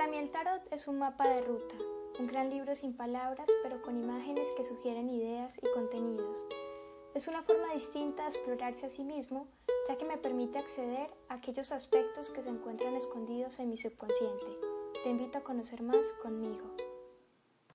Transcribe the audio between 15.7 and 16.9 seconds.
más conmigo.